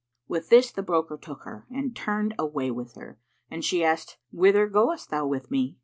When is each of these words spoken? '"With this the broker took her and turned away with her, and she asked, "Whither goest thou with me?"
'"With 0.27 0.49
this 0.49 0.71
the 0.71 0.81
broker 0.81 1.15
took 1.15 1.43
her 1.43 1.67
and 1.69 1.95
turned 1.95 2.33
away 2.39 2.71
with 2.71 2.95
her, 2.95 3.19
and 3.51 3.63
she 3.63 3.83
asked, 3.83 4.17
"Whither 4.31 4.65
goest 4.67 5.11
thou 5.11 5.27
with 5.27 5.51
me?" 5.51 5.77